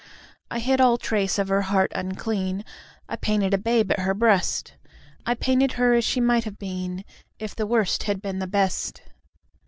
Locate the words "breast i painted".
4.15-5.73